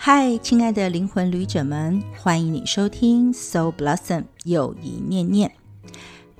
[0.00, 5.50] 嗨，亲爱的灵魂旅者们，欢迎你收听 Soul Blossom 友谊念念。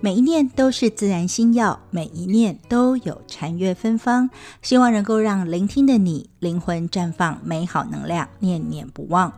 [0.00, 4.30] 每一念都是自然心药，每一念都有禅悦芬芳。
[4.62, 9.32] 希望能够让聆听的你灵魂绽放美好能量，念念不忘。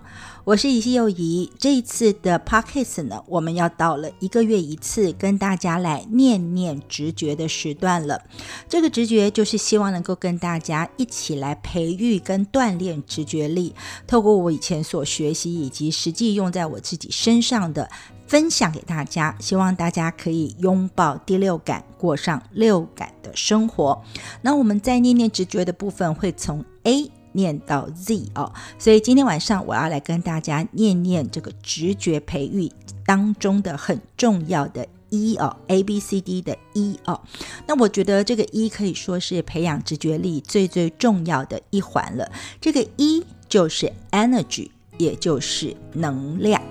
[0.44, 1.50] 我是以西友谊。
[1.58, 8.20] 这一次的 Podcast 呢，我们要到了一个月一次，跟大家来念念直觉的时段了。
[8.68, 13.74] 这个直觉就是希望能够跟大家一起来培育跟锻炼直觉力，
[14.06, 17.88] 透过我以前所学习以及实际用在我自己身上的。
[18.30, 24.00] 分享给大家，希望大家可以拥抱第六感，过上六感的生活。
[24.42, 32.70] 那我们在念念直觉的部分，会从 A 念到 Z 哦，所以今天晚上我要来跟大家念念这个直觉培育
[33.04, 37.20] 当中的很重要的一哦，A B C D 的一哦。
[37.66, 42.30] 那我觉得这个一可以说是培养直觉力最最重要的一环了。
[42.60, 46.62] 这个一就是 energy，也就是能量。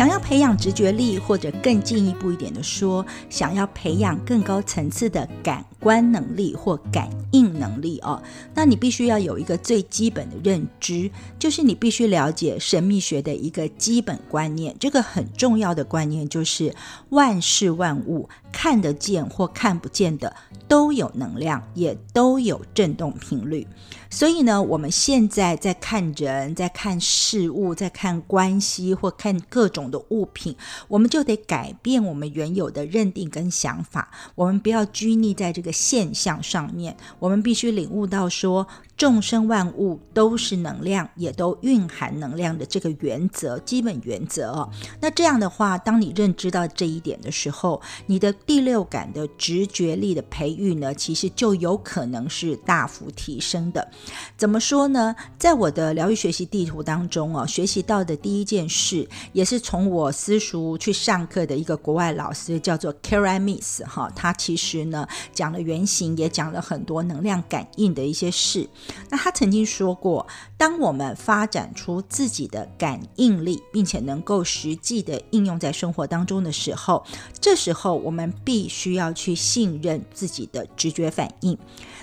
[0.00, 8.22] 想要培养直觉力，或者更进一步一点的说，想要培养更高层次的感观能力或感应能力哦，
[8.54, 14.76] 那你必须要有一个最基本的认知，就是你必须了解神秘学的一个基本观念。
[14.78, 16.74] 这个很重要的观念就是，
[17.08, 20.36] 万事万物看得见或看不见的
[20.68, 23.66] 都有能量，也都有振动频率。
[24.12, 30.56] 所以呢，我们现在在看人，在看事物，在看关系或看各种的物品，
[30.88, 34.10] 我们就得改变我们原有的认定跟想法。
[34.34, 38.66] 我们不要拘泥在这个现象上面，我们必须领悟到说。
[39.00, 44.70] 众生万物都是能量，也都蕴含能量的这个原则，基本原则哦。
[45.00, 53.90] 那这样的话，当你认知到这一点的时候，你的第六感的直觉力的培育呢，其实就有可能是大幅提升的。
[54.36, 55.16] 怎么说呢？
[55.38, 68.68] 在我的疗愈学习地图当中哦，学习到的第一件事，也是从我私塾去上课的一个国外老师，叫做 Kara Miss 哈，他其实呢讲了原型，也讲了很多能量感应的一些事。
[69.08, 77.04] 那他曾经说过，当我们发展出自己的感应力，并且能够实际的应用在生活当中的时候，
[77.40, 81.58] 这时候我们必须要去信任自己的直觉反应。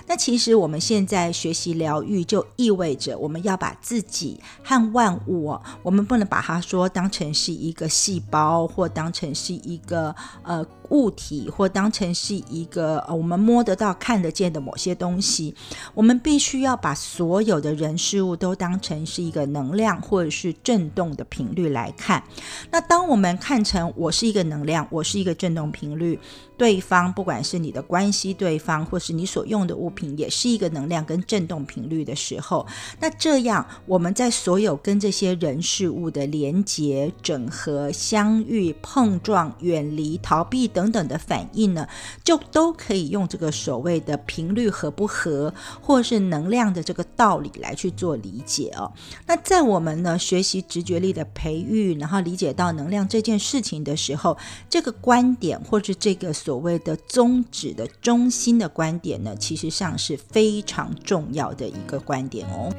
[0.06, 10.66] 那其实我们现在学习疗愈，就意味着我们要把自己和万物，我们不能把它说当成是一个细胞，或当成是一个呃。
[10.90, 15.54] 物体或当成是一个呃我们摸得到、看得见的某些东西，
[15.92, 22.22] 我们必须要把所有的人事物都当成是一个能量或者是振动的频率来看。
[22.70, 26.18] 那当我们看成我是一个能量，我是一个振动频率。
[26.56, 32.66] 对方，不管是你的关系对方，或是你所用的物品，也是一个能量跟振动频率的时候，
[32.98, 41.86] 那这样我们在所有跟这些人事物的连接、整合、相遇、碰撞、远离、逃避等等的反应呢，
[42.24, 48.90] 就都可以用这个所谓的频率合不合，或是能量量的这个道理来去做理解哦。
[49.26, 54.36] 那在我们呢学习直觉力的培育，然后理解到能量这件事情的时候，
[54.68, 56.34] 这个观点或是这个。
[56.48, 62.72] 所谓的宗旨的中心的观点呢，其实上是非常重要的一个观点哦。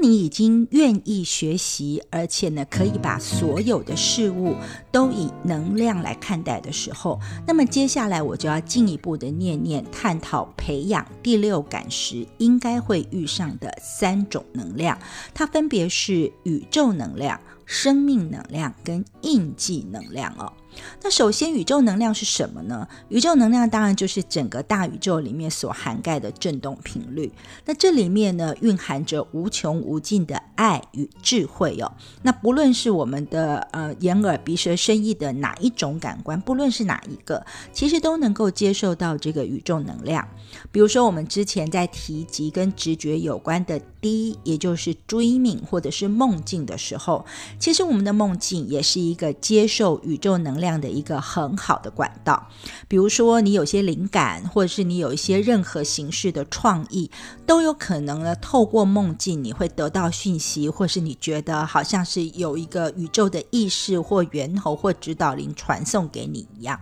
[0.00, 4.54] 你已经愿意学习，而且呢，可以把所有的事物
[4.90, 14.98] 都以能量来看待的时候，那么接下来我就要进一步的念念探讨培养第六感时应该会遇上的三种能量，
[15.34, 20.52] 它分别是宇宙能量、生命能量跟印记能量哦。
[21.02, 22.86] 那首先，宇宙能量是什么呢？
[23.08, 27.32] 宇宙能量当然就是整个大宇宙里面所涵盖的振动频率。
[27.64, 31.90] 那这里面呢，蕴含着无穷无尽的爱与智慧哦。
[32.22, 40.28] 那不论是我们的呃眼耳鼻舌身意的哪一种感官，不论是哪一个，其实都能够接受到这个宇宙能量。
[40.70, 47.24] 比如说，我们之前在提及跟直觉有关的 D，也就是 dreaming 或者是梦境的时候，
[47.58, 50.59] 其实我们的梦境也是一个接受宇宙能。
[50.60, 52.46] 量的一个很好的管道。
[52.86, 57.10] 比如说，你有些灵感，或者是你有一些任何形式的创意，
[57.46, 66.78] 都有可能呢，透过梦境你会得到讯息，或是你觉得好像是有一个宇宙的意识或源头或指导灵传送给你一样。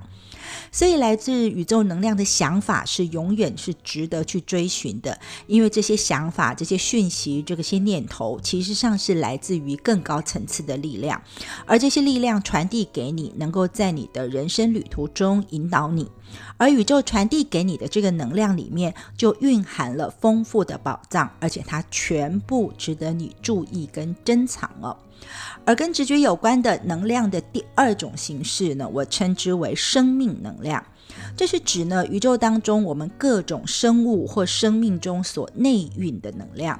[0.70, 11.20] 所以，来自宇宙能量的想法是永远是值得去追寻的，因为这些想法、这些讯息、这个些念头，其实上是来自于更高层次的力量，
[11.66, 16.08] 而这些力量传递给你，能够在你的人生旅途中引导你，
[16.56, 24.96] 而宇宙传递给你的这个能量里面，就蕴含了丰富的宝藏，而且它全部值得你注意跟珍藏哦。
[25.64, 30.84] 而跟直觉有关的能量的第二种形式呢，我称之为生命能量。
[31.36, 36.78] 这是指呢，宇宙当中我们各种生物或生命中所内蕴的能量。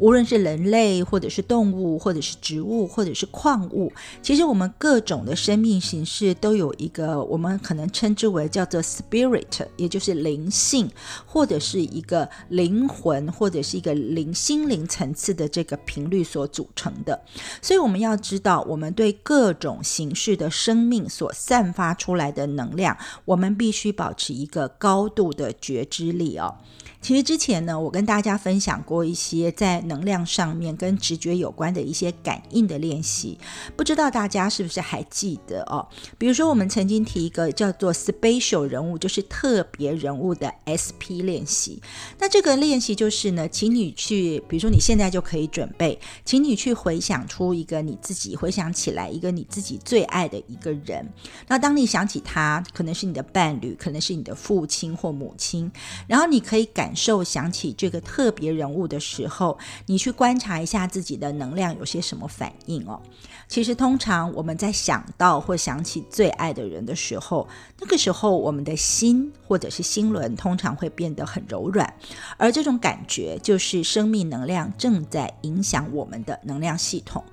[0.00, 3.92] 无论是人类，或者是动物，或者是植物，或者是矿物，
[4.22, 10.90] 其实我们各种的生命形式都有一个我们可能称之为叫做 spirit，也就是灵性，
[11.26, 17.20] 或者是一个灵魂，或者是一个灵心灵层次的这个频率所组成的。
[17.60, 22.96] 所以我们要知道，我们对各种形式的生命所散发出来的能量，
[23.26, 26.56] 我们必须保持一个高度的觉知力哦。
[27.02, 33.36] 其实之前呢，我跟大家分享过一些在能量上面跟直觉有关的一些感应的练习，
[33.76, 35.88] 不知道大家是不是还记得哦？
[36.16, 41.82] 比如说，我们曾经提一个叫做 special 人物，就是特别人物的 SP 练习。
[42.20, 51.04] 那这个练习就是呢，请你去，比如说你现在就可以准备，请你去回想出一个你自己回想起来一个你自己最爱的一个人。
[51.48, 55.68] 那当你想起他，可能是你的伴侣，可能是你的父亲或母亲，
[56.06, 56.94] 然后你可以感。
[57.00, 59.56] 受想起这个特别人物的时候，
[59.86, 63.00] 你去观察一下自己的能量有些什么反应哦。
[63.48, 67.48] 其实通常我们在想到或想起最爱的人的时候，
[67.80, 71.92] 那个时候我们的心或者是心轮通常会变得很柔软，
[72.36, 77.24] 而这种感觉就是生命能量正在影响我们的能量系统。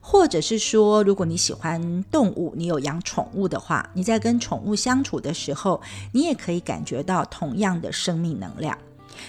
[0.00, 5.80] 或者是说，如果你喜欢动物，你有养宠物的话，你在跟宠物相处的时候，
[6.12, 8.78] 你也可以感觉到同样的生命能量。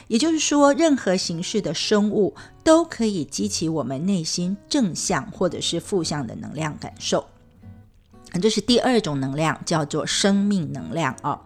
[0.08, 2.34] 也就是说，任何形式的生物
[2.64, 7.26] 都可以激起我们内心正向或者是负向的能量感受。
[8.42, 11.40] 这是第二种能量，叫做生命能量啊。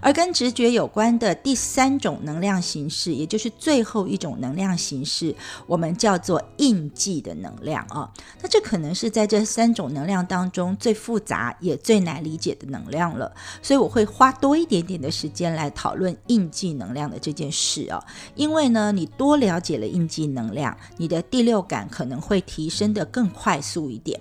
[0.00, 5.34] 而跟直觉有关的第三种能量形式，也就是最后一种能量形式，
[5.66, 8.10] 我们叫做印记的能量啊。
[8.42, 13.32] 那这可能是在这三种能量当中最复杂也最难理解的能量了。
[13.62, 18.02] 所以我会花多一点点的时间来讨论印记能量的这件事啊。
[18.34, 24.20] 因为呢，你多了解了印记能量，你的第六感可能会提升的更快速一点。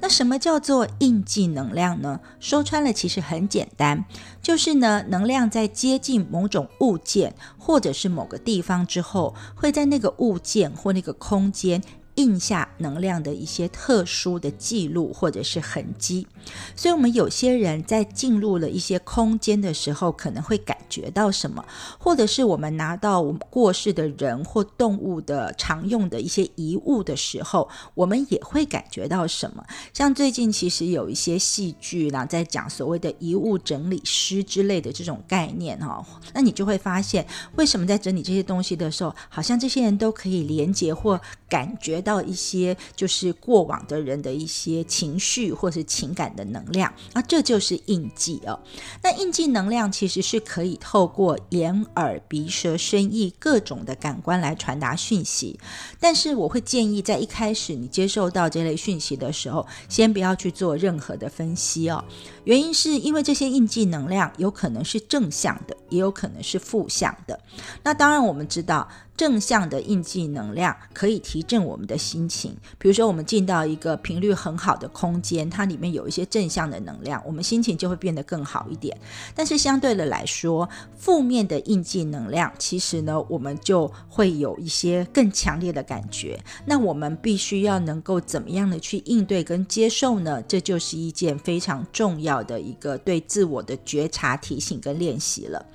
[0.00, 2.20] 那什么叫做印记能量呢？
[2.38, 4.04] 说穿了，其实很简单，
[4.40, 11.82] 就是呢，能量在接近某种物件或者是某个地方之后，会在那个物件或那个空间。
[12.18, 16.26] 印下能量的一些特殊的记录或者是痕迹，
[16.74, 21.64] 所以，我们有些人在进入了一些空间的时候，可能会感觉到什么，
[21.96, 29.64] 或者是我们拿到我们过世的人或动物的常用的一些遗物的时候，我们也会感觉到什么。
[29.94, 36.04] 像最近其实有一些戏剧啦，在讲所谓的遗物整理师之类的这种概念哈，
[36.34, 42.02] 那你就会发现，为什么在整理这些东西的时候，好像这些人都可以连接或感觉。
[42.08, 48.58] 到一些就是过往的人的一些情绪或是情感的能量，那这就是印记哦。
[49.02, 55.60] 那印记能量其实是可以透过眼、耳、鼻、舌、身、意各种的感官来传达讯息。
[56.00, 62.02] 但是我会建议，在一开始你接受到这类讯息的时候，先不要去做任何的分析哦。
[62.44, 67.38] 原因是因为这些印记能量有可能是正向的，也有可能是负向的。
[67.82, 68.88] 那当然我们知道。
[69.18, 78.96] 正向的印记能量可以提振我们的心情，比如说我们进到一个频率很好的空间，它里面有一些正向的能量，我们心情就会变得更好一点。
[79.34, 86.38] 但是相对的来说，负面的印记能量，其实呢，我们就会有一些更强烈的感觉。
[86.64, 90.40] 那我们必须要能够怎么样的去应对跟接受呢？
[90.42, 95.66] 这就是一件非常重要的一个对自我的觉察、提醒跟练习了。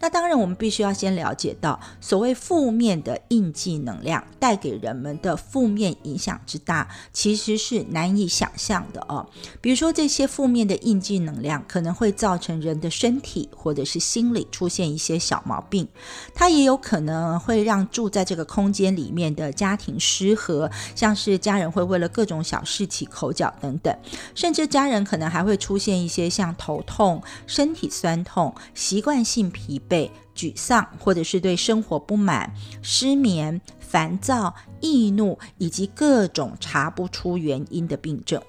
[0.00, 2.91] 那当然，我们必须要先了解到所谓负面。
[3.00, 9.24] 的印记能量带给人们的负面影响之大，其实是难以想象的哦。
[9.60, 15.86] 比如说，这些负面的印记能量可能会造成人的身体或者是心理出现一些小毛病，
[16.34, 23.96] 它也有可能会让住在这个空间里面的家庭失和，像是家人会为了各种小事起口角等等，
[24.34, 30.10] 甚至家人可能还会出现一些像头痛、身体酸痛、习惯性疲惫。
[30.34, 38.42] 沮丧，或者是对生活不满、失眠、烦躁、易怒，以及各种查不出原因的病症。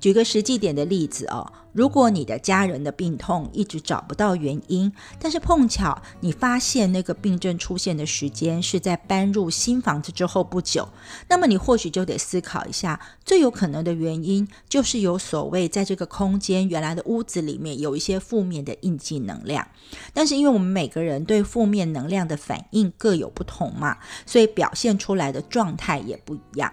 [0.00, 1.52] 举个实际点的例子哦。
[1.72, 4.90] 如果你的家人的病痛一直找不到原因，
[5.20, 10.88] 但是碰巧你发现那个病症出现的时间是在搬入新房子之后不久，
[11.28, 19.68] 那么你或许就得思考一下，最有可能的原因就是有所谓在这个空间原来的屋子里面有一些负面的印记能量，
[20.14, 26.72] 但是因为我们每个人对负面能量的反应各有不同嘛，所以表现出来的状态也不一样。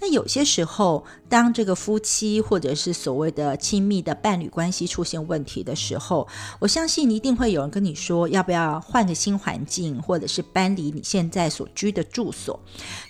[0.00, 6.28] 那有些时候，当这个夫妻或者是所谓的亲密的伴侣关系出现问题的时候，
[6.60, 12.60] 我相信一定会有人跟你说，要不要换个新环境，或者是搬离你现在所居的住所。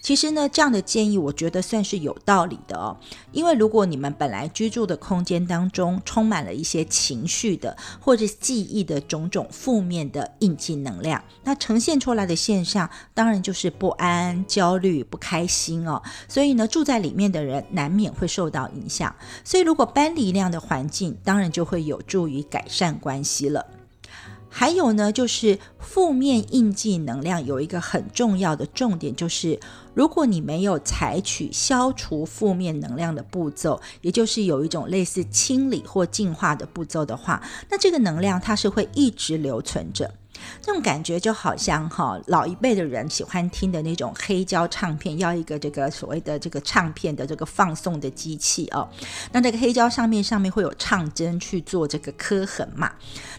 [0.03, 2.97] 其实呢，这样的建议我觉得算是有道理的哦。
[3.31, 16.03] 因为如果你们本来居住的空间当中充满了一些情绪的或者记忆的种种负面的印记能量，那呈现出来的现象当然就是不安、焦虑、不开心哦。
[16.27, 16.67] 所以呢。
[16.67, 23.67] 住在里面的人难免会受到影响，所以如果搬离那样的环境，当然就会有助于改善关系了。
[24.57, 29.59] 还有呢，就是负面印记能量有一个很重要的重点，就是
[29.95, 40.15] 如果你没有采取消除负面能量的步骤，也就是有一种类似清理或净化的步骤的话，那这个能量它是会一直留存着。
[40.61, 48.89] 这种感觉就好像哈，老一辈的人喜欢听的那种黑胶唱片，要一个这个所谓的这个唱片的这个放送的机器哦。
[49.33, 52.93] 那这个黑胶上面上面会有唱针去做这个刻痕嘛？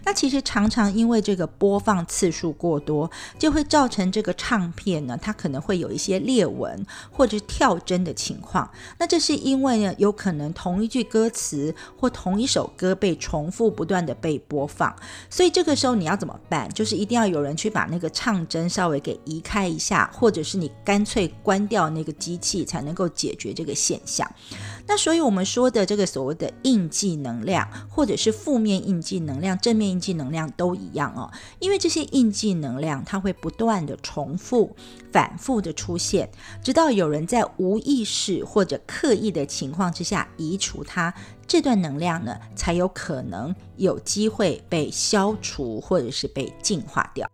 [0.04, 8.70] 那其实常常因为这个播放次数过多，就会造成这个唱片呢，它可能会有一些裂纹或者跳针的情况。
[8.98, 14.96] 那这是因为呢，有可能同一句歌词或同一首歌被重复不断的被播放，
[15.30, 16.68] 所以这个时候你要怎么办？
[16.74, 16.95] 就是。
[16.96, 24.30] 一定要有人去把那个唱针稍微给移开一下，或者是你干脆关掉那个机器，才能够解决这个现象。
[24.88, 34.76] 那所以我们说的这个所谓的印记能量，或者是负面印记能量、正面印记能量都一样哦，因为这些印记能量它会不断的重复、
[35.16, 36.30] 反复的出现，
[36.62, 41.14] 直到有人在无意识或者刻意的情况之下移除它。
[41.48, 47.26] 这段能量呢，才有可能有机会被消除，或者是被净化掉。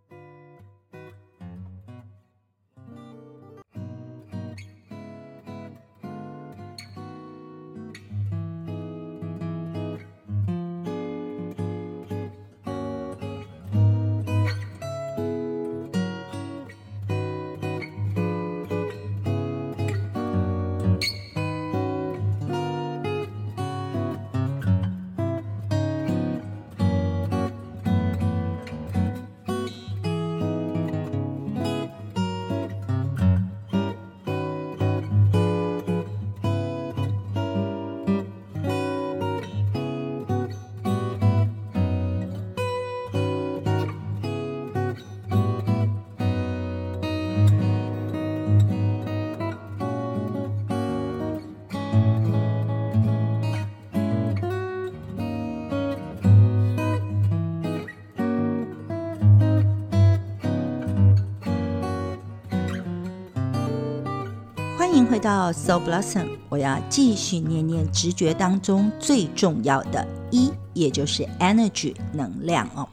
[65.21, 70.51] 到 Soul Blossom，我要继续念念直觉当中最重要的一。
[70.73, 72.87] 也就是 energy 能量哦。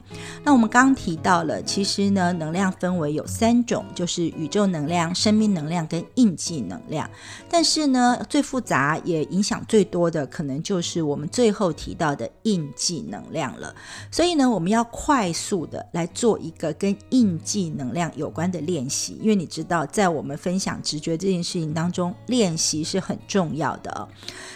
[0.45, 7.09] 那我们刚提到了，其实呢，能量分为有三种，就是宇宙能量、生命能量跟印记能量。
[7.51, 13.75] 但是呢，最复杂也影响最多的，可能就是我们最后提到的印记能量了。
[14.11, 24.09] 所以呢，我们要快速的来做一个跟印记能量有关的练习，因为你知道，在我们分享直觉这件事情当中，练习是很重要的。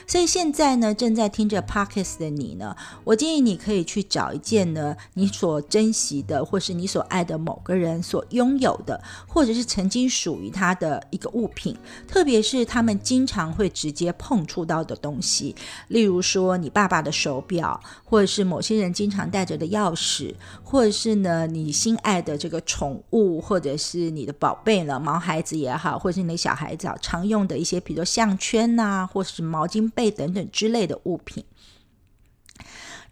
[0.07, 11.77] 所以现在呢，正在听着 p o c k s 的你呢，我建议你可以去找一件呢你所珍惜的，或是你所爱的某个人所拥有的，或者是曾经属于他的一个物品，
[12.09, 15.55] 特别是他们经常会直接碰触到的东西，
[15.89, 31.45] 例如说你爸爸的手表，或者是某些人经常带着的钥匙，或者是呢你心爱的这个宠物，或者是你的宝贝了，毛孩子也好，或者是你的小孩子常用的一些，比如项圈呐，或是毛巾被等等之类的物品。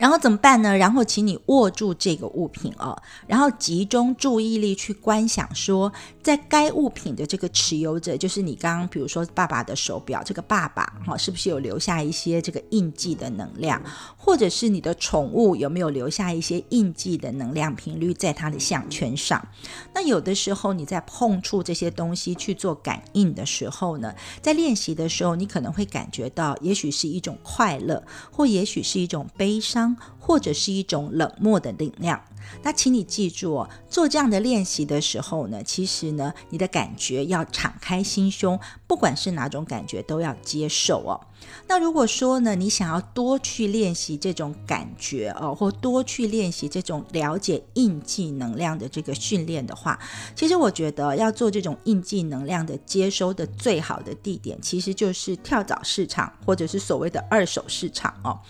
[0.01, 0.75] 然后怎么办呢？
[0.75, 5.93] 然后请你握住这个物品哦，然后集中注意力去观想，说
[6.23, 13.83] 在该物品的这个持有者，就是你刚刚比如说爸爸的手表，这个爸爸哈，是不是有留下一些这个印记的能量？
[14.17, 19.47] 或者是你的宠物有没有留下一些印记的能量频率在它的项圈上？
[19.95, 28.03] 那有的时候你在碰触这些东西去做感应的时候呢，在练习的时候，你可能会感觉到，也许是一种快乐，
[28.33, 29.90] 或也许是一种悲伤。
[29.91, 29.97] 음
[30.31, 32.23] 或者是一种冷漠的能量。
[32.63, 41.21] 那请你记住哦，做这样的练习的时候呢，其实呢，你的感觉要敞开心胸，不管是哪种感觉都要接受哦。
[41.67, 49.99] 那如果说呢，你想要多去练习这种感觉哦，或多去练习这种了解印记能量的这个训练的话，
[50.35, 58.41] 其实我觉得要做这种印记能量的接收的最好的地点，其实就是跳蚤市场或者是所谓的二手市场哦。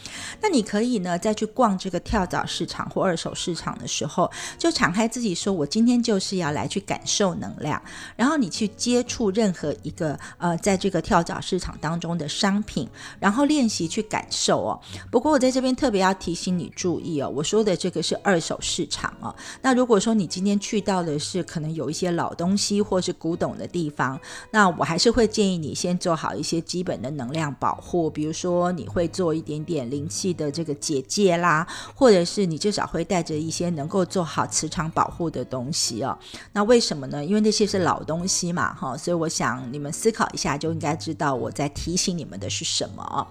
[0.41, 3.91] 那你可以呢，再去逛这个跳蚤市场或二手市场的。
[3.91, 7.83] 时候就敞开自己，说我今天就是要来去感受能量，
[8.15, 14.81] 然后你去接触任何一个呃，在这个跳蚤市场当中的商品，然后练习去感受哦。
[15.11, 19.35] 不过我在这边特别要提醒你注意哦，我说的这个是二手市场哦。
[19.61, 24.19] 那如果说你今天去到的是可能有一些老东西或是古董的地方，
[24.53, 31.50] 那我还是会建议你先做好一些基本的能量保护，比如说你会做一点点灵气的这个结界啦，
[31.95, 33.71] 或者是你至少会带着一些。
[33.71, 36.19] 能够做好磁场保护的东西哦，
[36.53, 37.25] 那为什么呢？
[37.25, 43.29] 因为那些是老东西嘛，哈，所以我想你们思考一下，就应该知道我在提醒你们的是什么。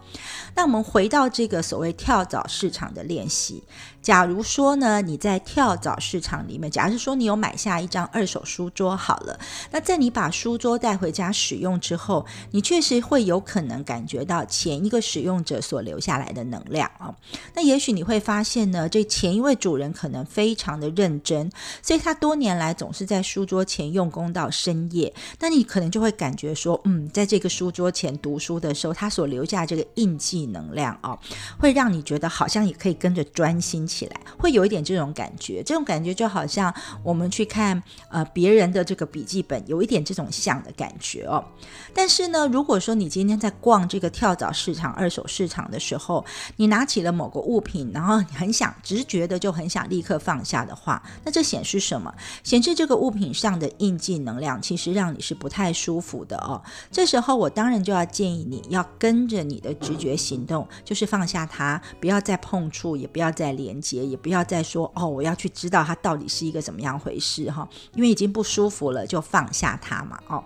[0.55, 3.61] 那我们回到这个所谓跳蚤市场的练习。
[4.01, 9.37] 假如说呢，你在跳蚤市场里面，假如说你有买下一张二手书桌好了，
[9.71, 17.13] 那在你把书桌带回家使用之后，你确实会有可能感觉到前一个使用者所留下来的能量啊。
[17.55, 21.51] 那也许你会发现呢，这前一位主人可能非常的认真，
[21.81, 25.13] 所以他多年来总是在书桌前用功到深夜。
[25.39, 31.19] 那你可能就会感觉说，嗯，在这个书桌前读书的时候，他所留下这个印记能量啊，
[31.59, 33.88] 会让你觉得好像也可以跟着专心。
[33.89, 36.71] 起来会有一点这种感觉，这种感觉就好像
[37.03, 41.43] 我们去看呃别人的这个笔记本，有一点这种像的感觉哦。
[41.95, 46.23] 但是呢，如果说你今天在逛这个跳蚤市场、二手市场的时候，
[46.57, 52.13] 你拿起了某个物品，然后你很想直觉的就很想立刻放下的话，那这显示什么？
[52.43, 56.61] 显示这个物品上的印记能量其实让你是不太舒服的哦。
[56.91, 63.78] 这时候我当然就要建议你要跟着你的直觉行动，就是放下它，不要再碰触，也不要再连。
[63.79, 70.43] 节也不要再说哦，我要去知道它到底是一个怎么样回事哈，因为已经不舒服了，就放下它嘛哦。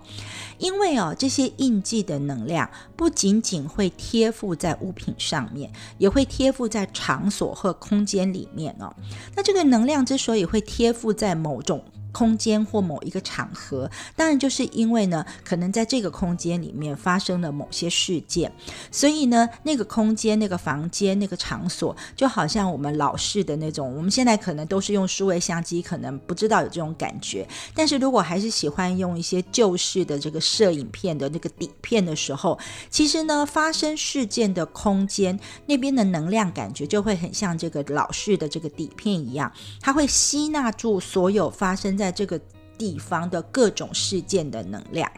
[0.58, 8.94] 因为哦，这些印记的能量不仅仅会贴附在物品上面，也会贴附在场所和空间里面哦。
[9.34, 11.84] 那这个能量之所以会贴附在某种。
[12.14, 18.52] 空间或某一个场合，当然就是因为呢，可能在这个空间里面发生了某些事件，
[18.92, 27.44] 所以呢，那个空间、那个房间、那个场所，就好像我们老式的那种，我们现在可能都是用数位相机，可能不知道有这种感觉。
[27.74, 32.56] 但是如果还是喜欢用一些旧式的这个摄影片的那个底片的时候，
[32.88, 42.03] 其实呢，发生事件的空间那边的能量感觉就会很像这个老式的这个底片一样，它会吸纳住所有发生在。
[42.04, 42.38] 在这个
[42.76, 45.10] 地方的各种事件的能量。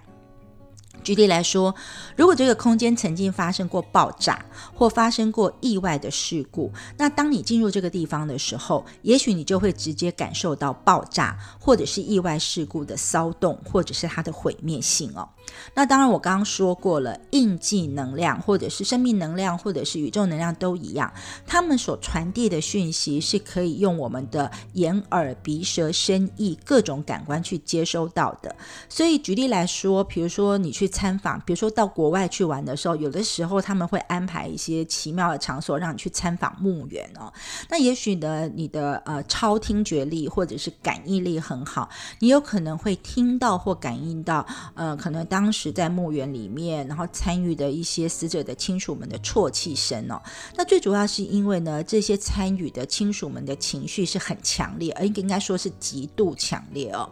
[1.02, 1.74] 举例来说，
[2.16, 4.44] 如果这个空间曾经发生过爆炸
[4.74, 15.28] 或发生过意外的事故，那当你进入这个地方的时候，也许你就会直接感受到爆炸或者是意外事故的骚动，或者是它的毁灭性哦。
[15.74, 21.12] 那当然，我刚刚说过了，印记能量或者是生命能量或者是宇宙能量都一样，
[21.46, 28.56] 他们所传递的讯息是可以用我们的眼、耳、鼻、舌、身、意各种感官去接收到的。
[28.88, 30.90] 所以举例来说，比如说你去。
[30.96, 37.30] 参访，比如说到国外去玩的时候，有的时候他们会安排一些奇妙的场所让你去参访墓园哦。
[37.68, 50.18] 那也许呢，你的呃超听觉力或者是感应力很好，你有可能会听到或感应到呃，可能当当时在墓园里面，然后参与的一些死者的亲属们的啜泣声哦。
[50.56, 57.10] 那最主要是因为呢，这些参与的亲属们的情绪是很强烈，而应该说是极度强烈哦，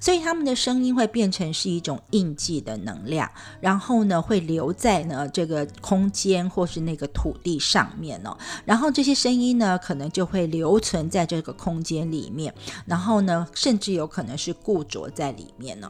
[0.00, 8.34] 所以他们的声音会变成是一种印记的能量，然后呢会留在呢这个空间或是那个土地上面哦，
[8.64, 12.54] 然后这些声音呢可能就会留存在这个空间里面，
[12.86, 15.88] 然后呢甚至有可能是固着在里面哦。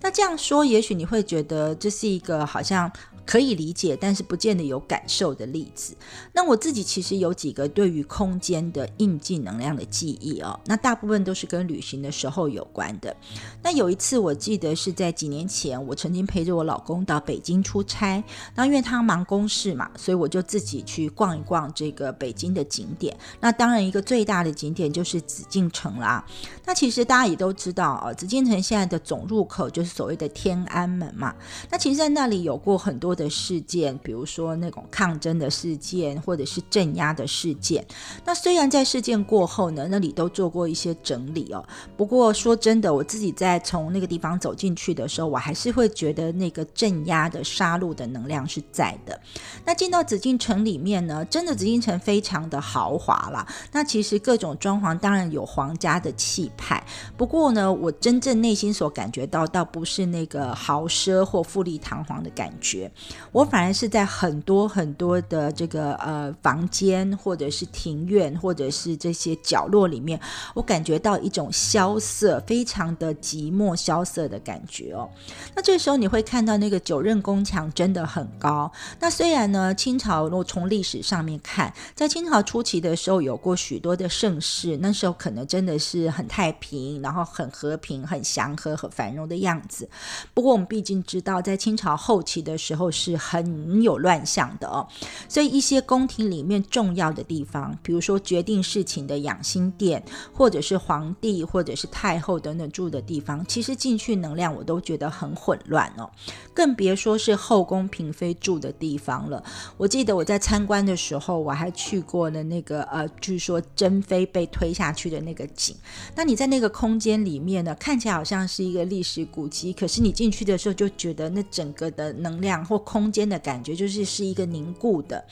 [0.00, 2.90] 那这样说，也许你会觉得这是一个好像。
[3.28, 5.94] 可以理解，但是不见得有感受的例子。
[6.32, 13.14] 那我自己其实有几个对于空间的印记能量的记忆哦，那大部分都是跟旅行的时候有关的。
[13.62, 23.14] 那有一次我记得是在几年前，我曾经陪着我老公到北京出差，那因为他忙公事嘛，所以我就自己去逛一逛这个北京的景点。
[23.40, 26.24] 那当然一个最大的景点就是紫禁城啦。
[26.64, 31.34] 那其实大家也都知道啊，紫禁城现在的总入口就是所谓的天安门嘛。
[31.70, 33.17] 那其实在那里有过很多。
[33.18, 37.84] 的事件，比如说那种抗争的事件，或者是镇压的事件。
[38.24, 41.62] 那虽然在事件过后呢，那里都做过一些整理哦。
[41.96, 49.20] 不过说真的，我自己在从那个地方走进去的时候，我还是会觉得那个镇压的杀戮的能量是在的。
[49.64, 53.44] 那进到紫禁城里面呢，真的紫禁城非常的豪华啦。
[53.72, 56.80] 那其实各种装潢当然有皇家的气派，
[57.16, 62.90] 不过呢，我真正内心所感觉到，倒不是那个豪奢或富丽堂皇的感觉。
[63.32, 70.18] 我反而是在很多很多的这个呃房间，或者是庭院，或者是这些角落里面，
[70.54, 75.08] 我感觉到一种萧瑟，非常的寂寞萧瑟的感觉哦。
[75.54, 78.70] 那这时候你会看到那个九任宫墙真的很高。
[78.98, 89.88] 那虽然呢，清朝如果从历史上面看，在清朝初期的时候有过许多的盛世，那时候可能真的是很太平，然后很和平、很祥和、很繁荣的样子。
[90.34, 92.90] 不过我们毕竟知道，在清朝后期的时候。
[92.98, 94.86] 是很有乱象的哦，
[95.28, 106.10] 所以一些宫廷里面重要的地方，比如说决定事情的养心殿，或者是皇帝或者是太后等等住的地方，其实进去能量我都觉得很混乱哦，
[106.52, 109.42] 更别说是后宫嫔妃住的地方了。
[109.76, 115.76] 我记得我在参观的时候，我还去过了那个呃，据说珍妃被推下去的那个井。
[116.16, 125.24] 那你在那个空间里面呢，看起来好像是一个历史古迹，可是你进去的时候就觉得那整个的能量或空间的感觉就是是一个凝固的，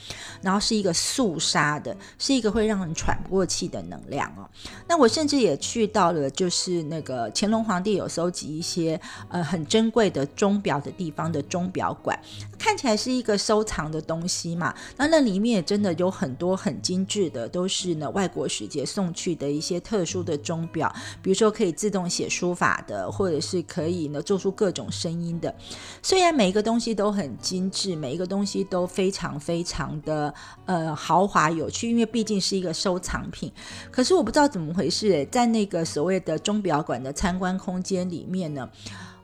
[0.43, 4.49] 然后是一个肃杀的，是一个会让人喘不过气的能量哦。
[4.89, 12.19] 那我甚至也去到了，就是那个乾隆皇帝有收集一些呃很珍贵的钟表的地方的钟表馆，
[12.59, 14.75] 看起来是一个收藏的东西嘛。
[14.97, 25.55] 那那里面也真的有很多很精致的，都是呢外国使节送去的一些特殊的钟表，比如说可以自动写书法的，或者是可以呢做出各种声音的。
[26.03, 27.36] 虽然每一个东西都很。
[27.39, 30.33] 精致，每一个东西都非常非常的
[30.65, 33.53] 呃豪华有趣，因为毕竟是一个收藏品。
[33.91, 38.69] 可是我不知道怎么回事，在那个所谓的钟表馆的参观空间里面呢，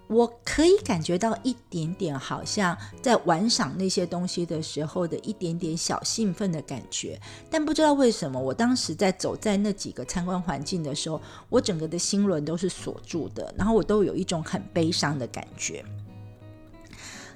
[0.08, 7.18] 我可以感觉到一点点，好像在玩赏那些东西的时候的一点点小兴奋的感觉。
[7.50, 15.82] 但不知道为什么，我当时在走在那几个参观环境的时候，我整个的心轮都是锁住的，然后我都有一种很悲伤的感觉。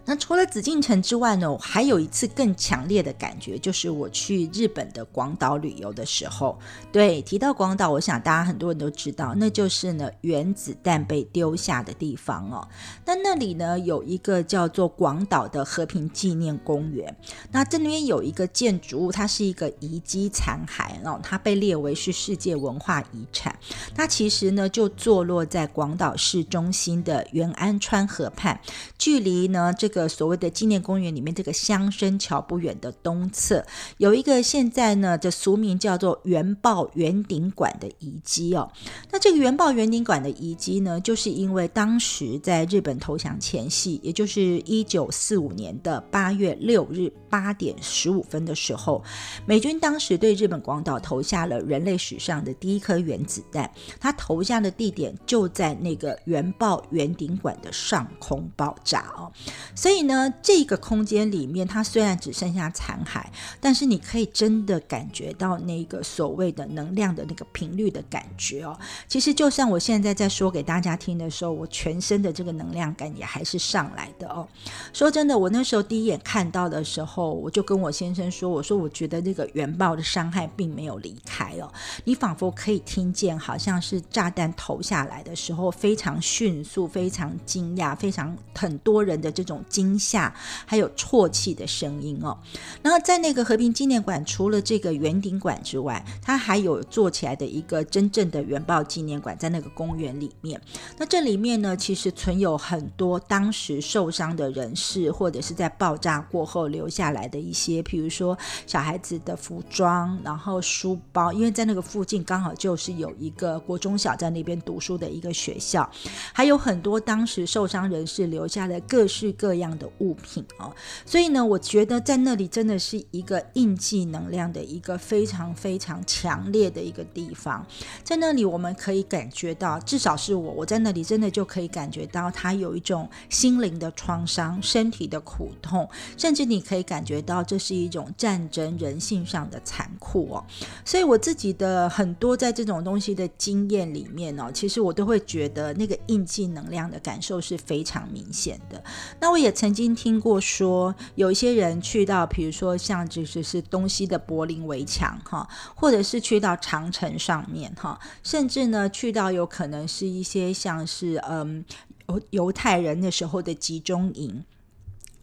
[0.06, 6.56] 那除了紫禁城之外呢，还有一次更强烈的感觉，就是我去日本的广岛旅游的时候。
[6.92, 12.68] 对，提到广岛，我想大家很多人都知道，那就是呢原子弹被丢下的地方哦。
[13.04, 17.12] 那那里呢有一个叫做广岛的和平纪念公园。
[17.50, 23.52] 那这里面有一个建筑物，它是一个遗迹残骸哦，它被列为是世界文化遗产。
[23.92, 28.60] 它其实呢就坐落在广岛市中心的原安川河畔，
[28.96, 29.95] 距离呢这个。
[29.96, 33.64] 个所谓的纪念公园里面，这个香生桥不远的东侧，
[33.96, 38.70] 有一个现在呢的俗名叫做原爆圆顶馆的遗迹哦。
[39.10, 49.04] 那这个原爆圆顶馆的遗迹呢，就是因为当时在日本投降前夕，也就是一九四五年的八月六日八点十五分的时候，
[49.44, 53.70] 美军当时对日本广岛投下了人类史上的第一颗原子弹，
[54.00, 59.30] 它投下的地点就在那个原爆圆顶馆的上空爆炸哦。
[59.74, 63.22] 所以呢，这个空间里面，它虽然只剩下残骸，
[63.60, 68.74] 但是你可以真的感觉到那个所谓的能量的那个频率的感觉哦。
[69.06, 74.48] 其实就像我现在在说给大家听的时候，我全身的这个能量感也还是上来的哦。
[74.94, 81.72] 说真的，我那时候第一眼看到的时候，我就跟我先生说：“我说我觉得那个原爆的伤害并没有离开哦，
[82.04, 90.34] 你仿佛可以听见，好像是炸弹投下来的时候非常迅速、非常惊讶、非常很多人的这种惊吓，
[90.64, 92.36] 还有啜泣的声音哦。
[92.82, 100.60] 然后在那个和平纪念馆，除了这个圆顶馆之外，它还有做起来的一个真正的原爆纪念馆，在那个公园里面。
[100.96, 115.88] 那这里面呢，其实存有很多当时受伤的人士，或者是在爆炸过后留下下来的一些，比如说小孩子的服装，然后书包，因为在那个附近刚好就是有一个国中小在那边读书的一个学校，
[116.32, 120.74] 还有很多当时受伤人士留下的各式各样的物品哦。
[121.04, 127.64] 所以呢，我觉得在那里真的是一个印记能量的一个非常非常强烈的一个地方，
[128.02, 140.42] 在那里我们可以感觉到，至少是我，我在那里真的就可以感觉到他有一种心灵的创伤、身体的苦痛，甚至你可以感感觉到这是一种战争、人性上的残酷哦。
[140.82, 148.82] 所以我自己的很多在这种东西的经验里面哦，其实我都会觉得那个印记能量的感受是非常明显的。
[149.20, 161.62] 那我也曾经听过说，有一些人去到，比如说像就是是东西的柏林围墙哈，或者是去到长城上面哈，甚至呢去到有可能是一些像是嗯
[162.08, 164.42] 犹犹太人那时候的集中营。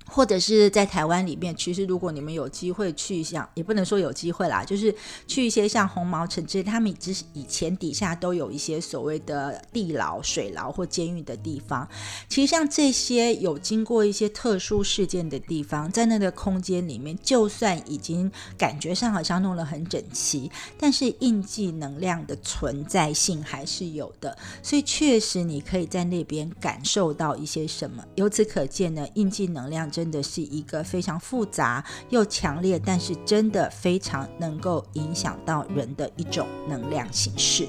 [0.08, 4.94] 或者是在台湾里面，其实如果你们有机会去，像也不能说有机会啦，就是
[5.28, 11.88] 去一些像红毛城这些，他们之以前底下都有一些所谓的地牢、水牢或监狱的地方。
[12.28, 24.38] 其实像这些有经过一些特殊事件的地方，在那个空间里面，就算已经感觉上好像弄得很整齐，但是印记能量的存在性还是有的。
[24.62, 28.04] 所以确实你可以在那边感受到一些什么。
[28.16, 30.14] 由此可见呢，印记能量真。
[30.14, 37.68] 的是一个非常复杂又强烈，但是真的非常能够影响到人的一种能量形式。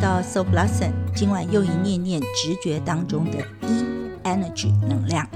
[0.00, 3.84] 到 So Blossom，今晚又一念念直觉当中的一
[4.24, 5.28] Energy 能量。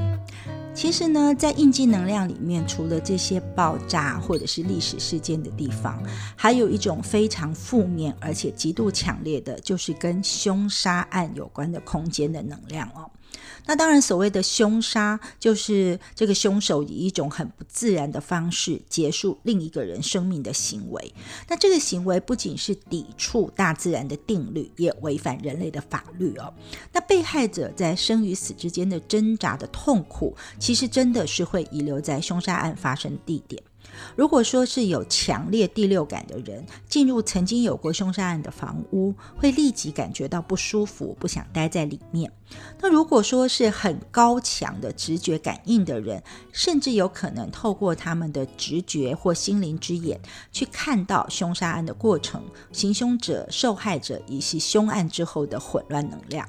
[0.74, 6.02] 其实呢，在印记能量里面，除了这些爆炸或者是历史事件的地方，
[6.34, 13.10] 还有一种非常负面而且极度强烈的，就是跟凶杀案有关的空间的能量哦。
[13.66, 21.14] 那当然，所谓的凶杀，就是这个凶手以一种很不自然的方式结束另一个人生命的行为。
[21.48, 26.52] 那这个行为不仅是抵触大自然的定律，也违反人类的法律哦。
[26.92, 33.62] 那被害者在生与死之间的挣扎的痛苦，其实真的是会遗留在凶杀案发生地点。
[34.16, 42.30] 如果说是有强烈第六感的人进入曾经有过凶杀案的房屋，会立即感觉到不舒服，不想待在里面。
[42.80, 50.20] 那如果说是很高强的直觉感应的人，甚至有可能透过他们的直觉或心灵之眼，
[50.52, 56.46] 去看到凶杀案的过程、行凶者、受害者以及凶案之后的混乱能量。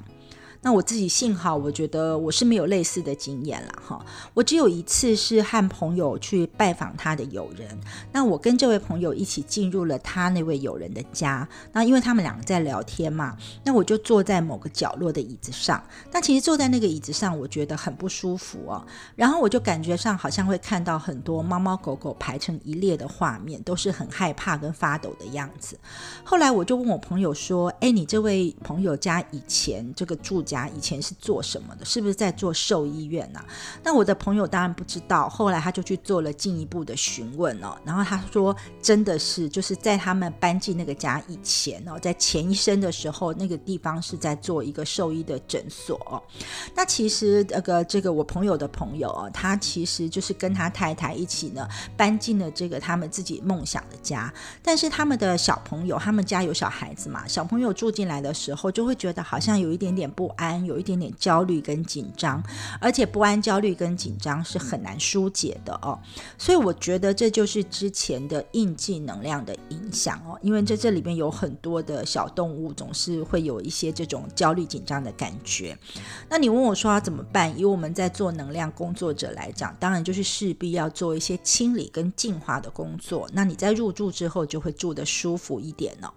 [0.65, 4.03] 那我自己幸好，我觉得我是没有类似的经验了哈。
[4.33, 7.79] 我只有一次是和朋友去拜访他的友人，
[8.11, 11.47] 那我跟这位朋友一起进入了他那位友人的家。
[11.71, 15.79] 那因为他们两个在聊天嘛，那我就坐在某个角落的椅子上。
[16.11, 18.83] 那其实坐在那个椅子上，我觉得很不舒服哦。
[19.15, 25.77] 然后我就感觉上好像会看到很多猫猫狗狗排成一列的画面，都是很害怕跟发抖的样子。
[26.23, 31.85] 后来我就问我朋友说：“哎，你这位朋友家以前这个住家？”家以前是做什么的？
[31.85, 33.39] 是不是在做兽医院呢？
[33.83, 46.23] 那我的朋友当然不知道，后来他就去做了进一步的询问哦，然后他说真的是就是在他们搬进那个家以前哦，在前一生的时候，那个地方是在做一个兽医的诊所。
[46.75, 62.43] 那其实那个这个我朋友的朋友哦，他其实就是跟他太太一起呢搬进了这个他们自己梦想的家，但是他们的小朋友，他们家有小孩子嘛，小朋友住进来的时候就会觉得好像有一点点不安，有一点点焦虑跟紧张，
[62.79, 65.97] 而且不安、焦虑跟紧张是很难疏解的哦。
[66.37, 75.77] 所以我觉得这就是之前的印记能量的影响哦，因为在这里面有很多的小动物，总是会有一些这种焦虑紧张的感觉。
[76.29, 77.57] 那你问我说要怎么办？
[77.57, 83.29] 以我们在做能量工作者来讲，当然就是势必要做一些清理跟净化的工作。
[83.33, 86.13] 那你在入住之后就会住得舒服一点了。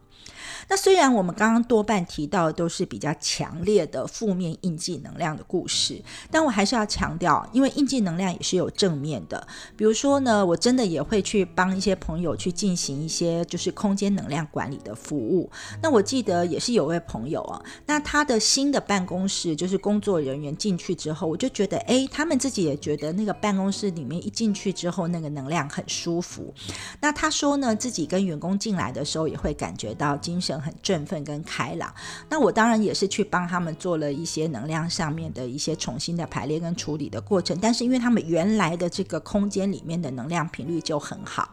[0.68, 9.46] 那虽然我们刚刚多半提到的都是比较强烈的负面印记能量的故事，但我还是要强调，因为印记能量也是有正面的。
[9.76, 15.50] 比如说呢，我真的也会去帮一些朋友去进行一些就是空间能量管理的服务。
[15.82, 26.52] 那我记得也是有位朋友啊，那他的新的办公室就是工作人员进去之后，我就觉得哎，他们自己也觉得那个办公室里面一进去之后，那个能量很舒服。
[27.00, 30.58] 那他说呢，自己跟员工进来的时候也会感觉到精神。
[30.60, 31.92] 很振奋跟开朗，
[32.28, 37.56] 那我当然也是去帮他们做了一些能量上面的一些重新的排列跟处理的过程。
[37.60, 41.50] 但是因为他们原来的这个空间里面的能量频率就很好，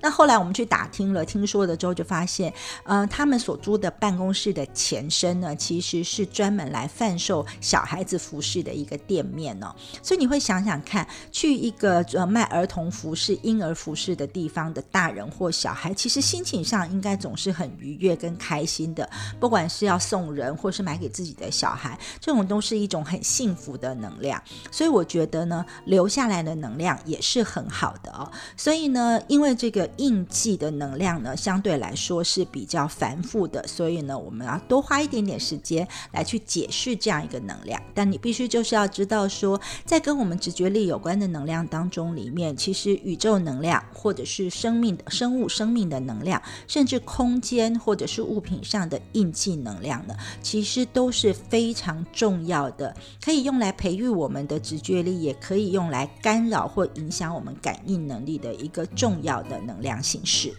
[0.00, 2.52] 那后来我们去打听了，听说了之后就发现，
[2.84, 9.74] 呃，他们所租的办公室的前身呢，其实是专门来贩售小孩子服饰的一个店面呢。
[10.02, 18.34] 所以你会想想看，去一个呃卖儿童服饰、婴儿服饰的地方的大人或小孩，其实心情上应该总是很愉悦跟。
[18.36, 19.08] 开心的，
[19.40, 24.42] 不管是要送人，或是买给自己的小孩，这种都是一种很幸福的能量。
[24.70, 28.30] 所以我觉得呢，留下来的能量也是很好的哦。
[28.54, 37.80] 所以呢，因为这个印记的能量呢，相对来说是比较繁复的，所以呢，我们要多花一点点时间来去解释这样一个能量。
[37.94, 48.24] 但你必须就是要知道说，在跟我们直觉力有关的能量当中，里面其实宇宙能量，或者是生命的生物生命的能量，甚至空间，或者是。
[48.24, 60.54] 物品上的印记能量呢，其实都是非常重要的，可以用来培育我们的直觉力，也可以用来干扰或影响我们感应能力的一个重要的能量形式。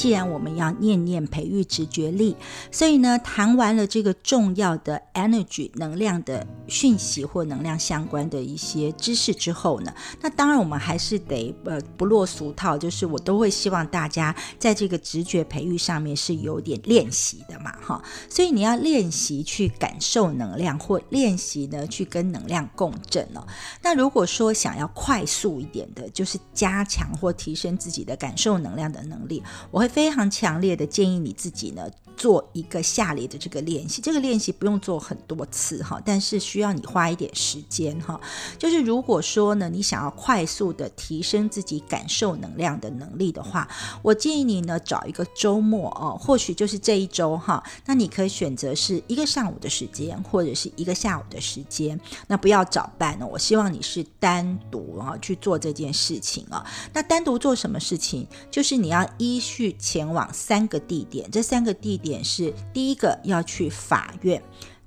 [0.00, 2.34] 既然我们要念念培育直觉力，
[2.72, 23.46] 所以呢，谈完了这个重要的 energy 能量的讯息或能量相关的一些知识之后呢，那当然我们还是得呃不落俗套，就是我都会希望大家在这个直觉培育上面是有点练习的嘛，哈，所以你要练习去感受能量，或练习呢去跟能量共振哦。
[23.82, 29.89] 那如果说想要快速一点的，就是加强或提升自己的感受能量的能力，我会。
[29.90, 34.00] 非常强烈的建议你自己呢，做一个下列的这个练习。
[34.00, 38.20] 这个练习不用做很多次哈，但是需要你花一点时间哈。
[38.56, 43.68] 就是如果说呢，你想要快速的提升自己感受能量的能力的话，
[44.02, 47.62] 我建议你呢找一个周末哦，或许就是这一周哈。
[47.86, 51.98] 那你可以选择是一个上午的时间，或者是一个下午的时间。
[52.28, 56.64] 那不要早办呢，我希望你是单独啊去做这件事情啊。
[56.92, 58.26] 那单独做什么事情？
[58.50, 59.74] 就是你要依序。
[59.80, 64.40] 前往三个地点，这三个地点是：第一个要去法院，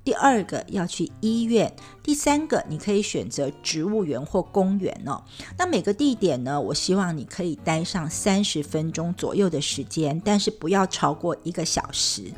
[0.04, 1.74] 第二个要去医院，
[2.04, 5.24] 第三个你可以选择植物园或公园哦。
[5.58, 12.30] 那每个地点呢，我希望你可以待上三十分钟左右的时间，但是不要超过一个小时。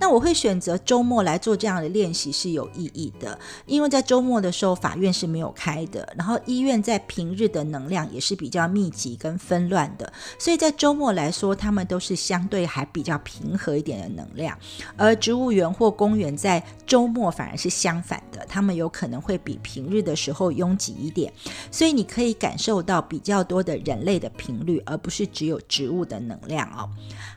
[0.00, 14.58] 那我会选择周末来做这样的练习是有意义的，因为在周末的时候法院是没有开的，然后医院在平日的能量也是比较密集跟纷乱的，所以在周末来说，他们都是相对还比较平和一点的能量，
[14.96, 21.30] 而植物园或公园在周末反而是相反的，他们有可可能会比平日的时候拥挤一点，
[21.70, 26.88] 所以你可以感受到比较多的人类的频率，而不是只有植物的能量哦。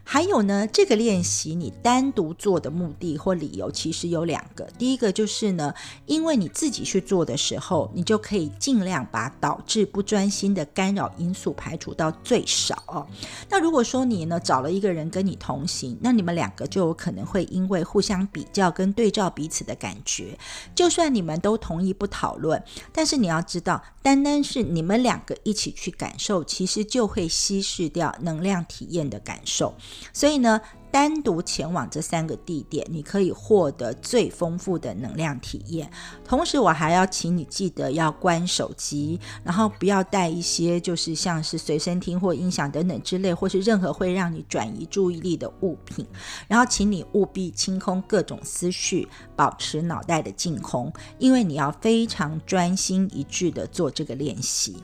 [0.10, 5.74] 还有呢，这个练习你单独做的目的或理由其实有两个，第一个就是呢，
[6.06, 13.06] 因为你自己去做的时候，你就可以尽量把导致不专心的干扰因素排除到最少。
[13.50, 20.40] 那如果说你呢找了一个人跟你同行，那你们两个就有可能会因为互相比较跟对照彼此的感觉，
[20.74, 29.76] 就算你们都同意不讨论，但是你要知道，单单是你们两个一起去感受，其实就会稀释掉能量体验的感受。
[30.14, 30.60] 所以呢。
[30.90, 35.92] 单独前往这三个地点，你可以获得最丰富的能量体验。
[36.26, 46.08] 同时，我还要请你记得要关手机，然后不要带一些就是像是随身听或音响等等之类，或是任何会让你转移注意力的物品。
[46.48, 54.78] 然后，请你务必清空各种思绪，保持脑袋的净空，因为你要非常专心一致的做这个练习。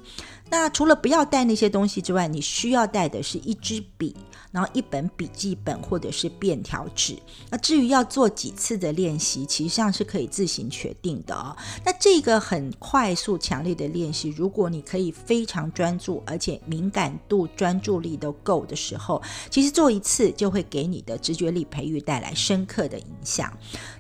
[0.49, 4.15] 那除了不要带那些东西之外，你需要带的是一支笔，
[4.53, 7.17] 然后一本笔记本或者是便条纸。
[7.49, 11.57] 那至于要做几次的练习，其实上是可以自行决定的哦。
[11.83, 23.51] 那这个很快速、强烈的练习，如果你可以非常专注，而且敏感度、专注力都够的时候，其实做一次就会给你的直觉力培育带来深刻的影响。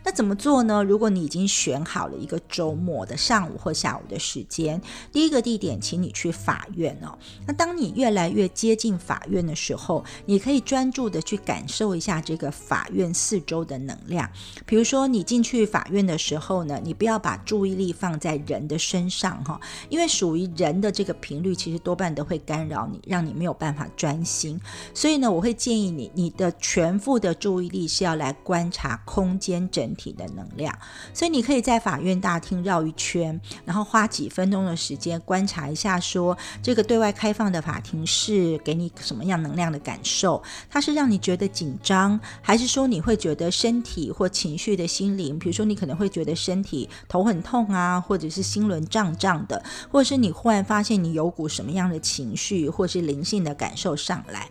[0.03, 0.83] 那怎么做呢？
[0.83, 4.81] 如果你已经选好了一个周末的上午或下午的时间，
[5.11, 6.33] 第一个地点，请你去。
[6.43, 14.29] 法院哦，那当你越来越接近法院的时候，你可以专注的去感受一下这个法院四周的能量。
[14.65, 24.59] 比如说，你进去法院的时候呢，你不要把注意力放在人的身上哈，因为属于人的这个频率，其实多半都会干扰你，让你没有办法专心。
[24.93, 30.73] 所以呢，我会建议你，你的全副的注意力是要来观察空间整体的能量。
[31.13, 36.37] 所以你可以在法院大厅绕一圈，然后花几分钟的时间观察一下说。
[36.61, 40.41] 这个对外开放的法庭是给你什么样能量的感受？
[40.69, 45.37] 它是让你觉得紧张，还是说你会觉得身体或情绪的心灵？
[45.37, 54.49] 比如说你可能会觉得身体头很痛啊，或者是心轮胀胀的，或者是你忽然发现你有股什么样的情绪或是灵性的感受上来。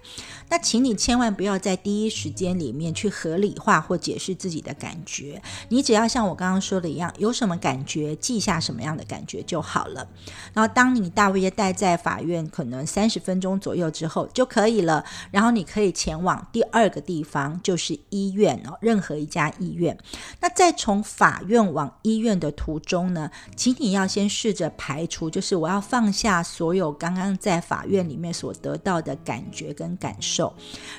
[0.52, 5.40] 那请你千万不要在第一时间里面去合理化或解释自己的感觉，
[5.70, 10.06] 你只要像我刚刚说的一样，有什么感觉记下什么样的感觉就好了。
[10.52, 19.96] 然后当你大约待在法院可能三十分钟左右之后就可以了，然后你可以前往第二个地方，就是医院哦，任何一家医院。
[20.42, 30.41] 那在从法院往医院的途中呢，请你要先试着排除，就是我要放下所有刚刚在法院里面所得到的感觉跟感受。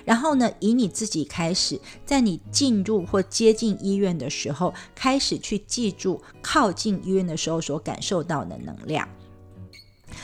[0.05, 9.07] 然后呢，以你自己开始，在你进入或接近医院的时候，开始去记住靠近医院的时候所感受到的能量。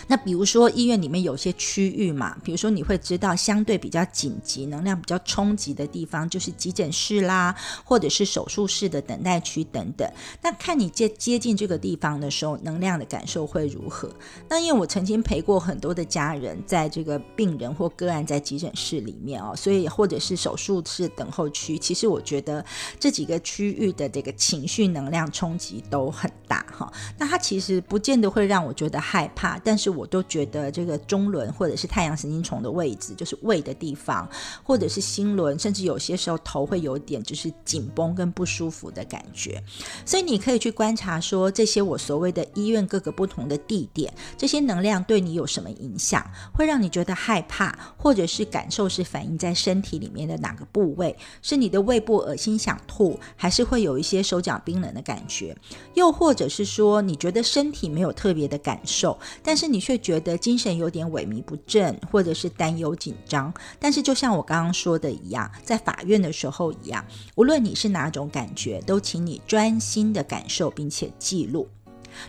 [0.10, 10.12] 那比如说医院里面有些区域嘛，比如说你会知道相对比较紧急、能量比较冲击的地方，就是急诊室啦，或者是手术室的等待区等等。
[10.42, 14.10] 那看你接接近这个地方的时候，能量的感受会如何？
[14.50, 22.66] 那因为我曾经陪过很多的家人，在这个病人或个案在急诊室里面哦，所以或者是手术室等候区，其实我觉得
[23.00, 26.92] 这几个区域的这个情绪能量冲击都很大哈。
[27.20, 34.28] 那它其实不见得会让我觉得害怕，但是我都觉得这个中轮或者是太阳神经丛的位置，就是胃的地方，
[34.64, 39.62] 或者是心轮，甚至有些时候头会有点就是紧绷跟不舒服的感觉。
[40.06, 51.16] 所以你可以去观察说，这些我所谓的医院各个不同的地点，这些能量对你有什么影响，会让你觉得害怕，或者是感受是反映在身体里面的哪个部位？
[51.42, 55.56] 是你的胃部恶心想吐，还是会有一些手脚冰冷的感觉？
[55.96, 71.68] 又或者是说，你觉得身体没有特别的感受，但是你却觉得精神有点萎靡不振，或者是担忧紧张，但是就像我刚刚说的一样，在法院的时候一样，无论你是哪种感觉，都请你专心的感受，并且记录。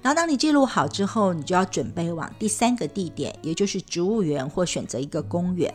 [0.03, 5.73] 然后，当你记录好之后，你就要准备往第三个地点，也就是植物园或选择一个公园。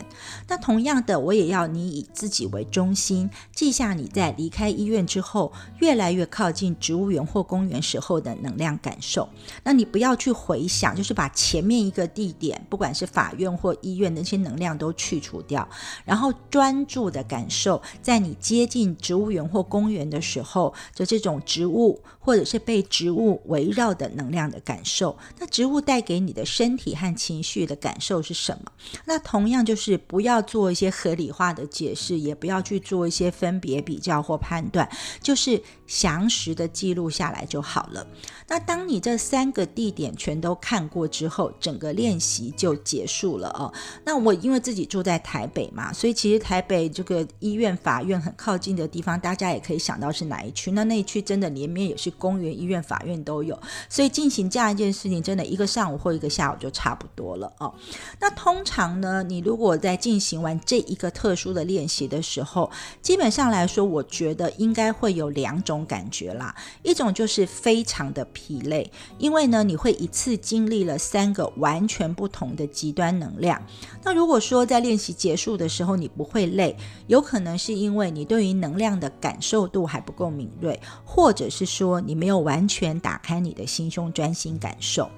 [0.48, 9.28] 那同样的，我也要你以自己为中心，记下你在离开医院之后，越来越靠近植物园或公园时候的能量感受。
[9.62, 15.68] 那你不要去回想，就是把前面一个地点，不管是法院或医院那些能量都去除掉，
[16.04, 24.05] 然后专注的感受，在你接近植物园或公园的时候的这种植物，或者是被植物围绕的。
[24.10, 25.16] 能量的感受。
[25.38, 28.72] 那植物带给你的身体和情绪的感受是什么？
[29.04, 34.88] 那同样就是不要做一些合理化的解释，也不要去做一些分别比较或判断，
[35.20, 38.06] 就是详实的记录下来就好了。
[38.48, 43.72] 那当你这三个地点全都看过之后，整个练习就结束了哦。
[44.04, 50.70] 那我因为自己住在台北嘛，所以其实台北这个医院、法院很靠近的地方，大家也可以想到是哪一区。
[50.72, 57.74] 那那一区真的连面也是公园、医院、法院都有，所以进行这样一件事情，真的一个上午或一个下午就差不多了哦。
[58.20, 62.70] 那通常呢，你如果在进行完这一个特殊的练习的时候，
[63.02, 68.24] 基本上来说，我觉得应该会有两种感觉啦，一种就是非常的。
[68.36, 73.64] 疲累，因为呢，你会一次经历了三个完全不同的极端能量。
[74.02, 76.76] 那如果说在练习结束的时候你不会累，
[77.06, 85.10] 有可能是因为你对于能量的感受度还不够敏锐，或者是说你没有完全打开你的心胸，专心感受。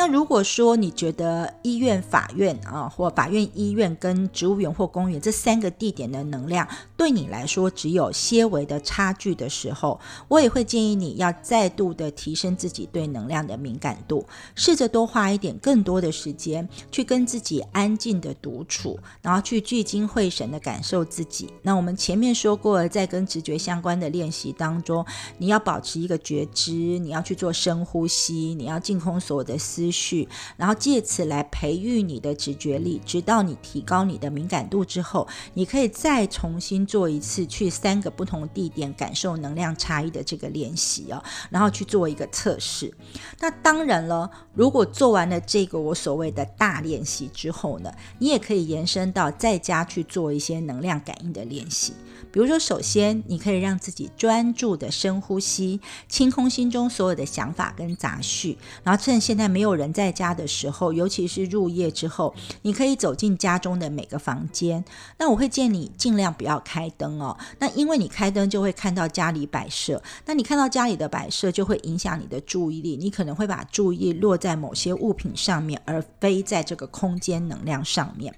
[0.00, 14.24] 那如果说你觉得医院、法院啊，或法院、医院跟植物园或公园这三个地点的能量对你来说只有些微的差距的时候，我也会建议你要再度的提升自己对能量的敏感度，
[14.54, 21.52] 试着多花一点更多的时间去跟自己安静的独处，然后去聚精会神的感受自己。
[21.60, 25.04] 那我们前面说过，在跟直觉相关的练习当中，
[25.36, 29.89] 你要保持一个觉知，你要去做深呼吸，你要净空所有的思。
[29.90, 42.92] 续，然后借此来培育你的直觉力，直到你提高你的敏感度之后，你可以再重新做一次去三个不同地点感受能量差异的这个练习哦，然后去做一个测试。
[43.38, 51.92] 那当然了，如果做完了这个我所谓的大练习之后呢，你也可以延伸到在家去做一些能量感应的练习。
[52.32, 64.84] 比如说，首先你可以让自己专注的深呼吸，清空心中所有的想法跟杂绪，然后趁现在没有人在家的时候，尤其是入夜之后，你可以走进家中的每个房间。
[65.18, 78.34] 那我会建议你尽量不要开灯哦，那因为你开灯就会看到家里摆设，那你看到家里的摆设就会影响你的注意力，你可能会把注意落在某些物品上面，而非在这个空间能量上面。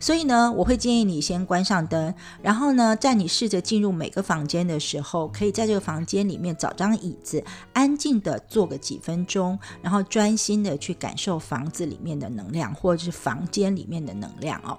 [0.00, 14.78] 所以呢，我会建议你先关上灯，然后呢，在你试着进入每个房间的时候，可以在这个房间里面找张椅子，安静的坐个几分钟，然后专心的去感受房子里面的能量，或者是房间里面的能量哦。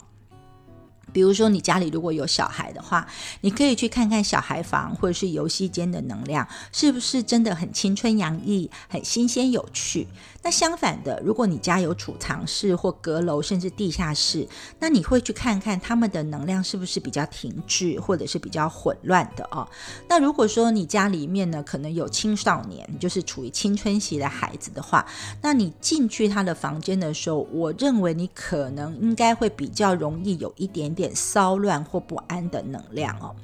[1.15, 3.07] 比如说，你家里如果有小孩的话，
[3.39, 10.05] 你可以去看看小孩房或者是游戏间的能量，是不是真的很青春洋溢、很新鲜有趣？
[10.43, 14.45] 那相反的，如果你家有储藏室或阁楼，甚至地下室，
[14.77, 19.65] 那你会去看看他们的能量是不是比较停滞，或者是比较混乱的哦。
[20.09, 25.05] 那如果说你家里面呢，可能有青少年，就是处于青春期的孩子的话，
[25.41, 33.35] 那你进去他的房间的时候，我认为你可能应该会比较容易有一点点骚乱或不安的能量哦。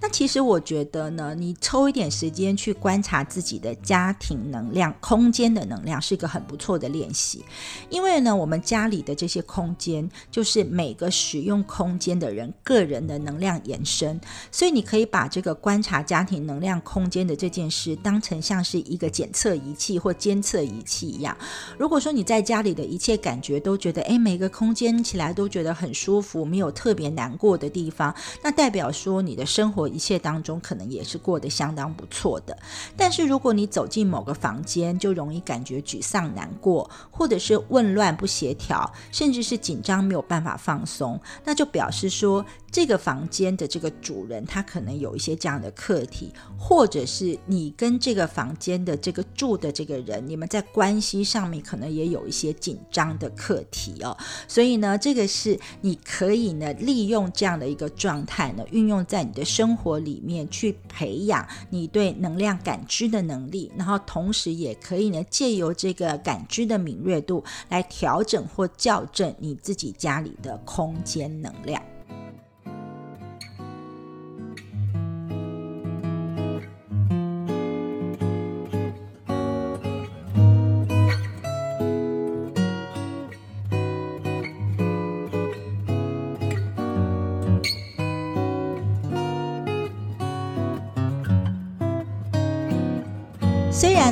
[0.00, 6.44] 那其实我觉得呢，你抽一点时间去观察自己的家庭能量、空间的能量，是一个很。
[6.46, 7.42] 不错的练习，
[7.88, 14.20] 因为呢，我们家里的这些空间就是每个使用空间的人个人的能量延伸，
[14.52, 21.36] 所以你可以把这个观察家庭能量空间的这件事当成像是一个检测仪器或监测仪器一样。
[21.78, 32.56] 如果说你在家里的一切感觉都觉得，哎，每个空间起来都觉得很舒服，没有特别难过的地方，那代表说你的生活一切当中可能也是过得相当不错的。
[32.96, 36.24] 但是如果你走进某个房间，就容易感觉沮丧。
[36.34, 42.44] 难过，或者是混乱不协调，甚至是紧张没有办法放松，那就表示说。
[42.74, 54.16] 这个房间的这个主人，他可能有一些这样的课题，或者是你跟这个房间的这个住的这个人，你们在关系上面可能也有一些紧张的课题哦。
[54.48, 71.80] 所以呢，这个是你可以呢利用这样的一个状态呢，运用在你的生活里面去培养你对能量感知的能力，然后同时也可以呢借由这个感知的敏锐度来调整或校正你自己家里的空间能量。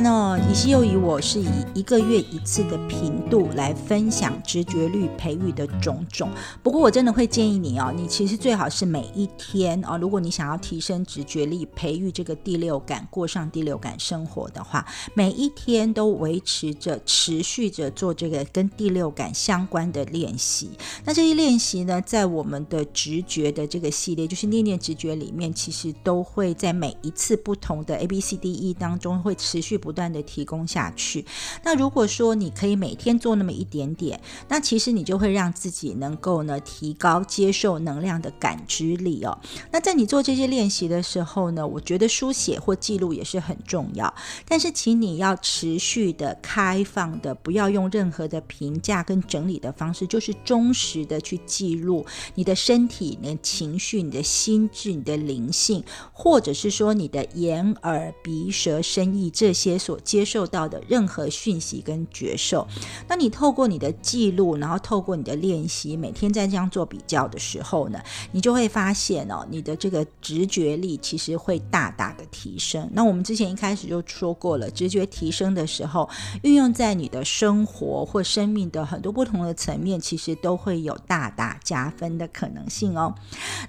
[0.03, 6.29] 然呢，以西又以我是以一个月一次的频度来分享直觉力培育的种种，
[6.61, 20.71] 不过我真的会建议你哦，你其实最好是每一天哦，如果你想要提升直觉力，培育这个第六感，过上第六感生活的话，每一天都维持着、持续着做这个跟第六感相关的练习。
[21.05, 29.37] 那这些练习呢，在我们的直觉的这个系列，就是念念直觉里面，其实都会在每一次不同的 A B C D E 当中会。
[29.43, 31.23] 持续不不断的提供下去。
[31.63, 39.37] 那如果说你可以每天做那么一点点，那其实你就会让自己能够呢提高接受能量的感知力哦。
[39.71, 44.11] 那在你做这些练习的时候呢，我觉得书写或记录也是很重要。
[44.47, 59.29] 但是，请你要持续的、开放的，不要用任何的评价跟整理的方式，就是忠实的去记录你的身体、你的情绪、你的心智、你的灵性，或者是说你的眼、耳、鼻、舌、身、意。
[59.33, 62.65] 这些所接受到的任何讯息跟觉受，
[63.09, 67.99] 那你透过你的记录，然后透过你的练习，每天在这样做比较的时候呢，
[68.31, 72.89] 你就会发现哦，你的这个直觉力其实会大大的提升。
[72.93, 76.09] 那我们之前一开始就说过了，直觉提升的时候，
[76.43, 83.13] 运用在你的生活或生命的很多不同的层面，其实都会有大大加分的可能性哦。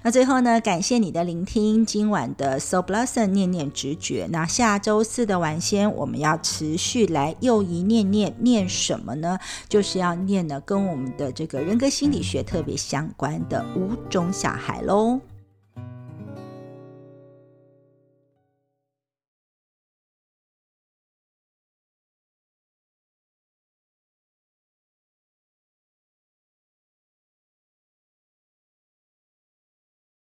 [0.03, 4.29] 那最后呢，感谢你的聆听，今晚的 So Blossom 念念直觉。
[4.31, 5.59] 那下周四的晚。
[5.65, 9.39] 先，我们要持续来又一念念念什么呢？
[9.67, 15.19] 就是要念呢，跟我们的这个人格心理学特别相关的五种小孩喽。